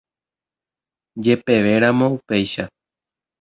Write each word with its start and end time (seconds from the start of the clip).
Jepevéramo 1.25 2.05
upéicha. 2.17 2.65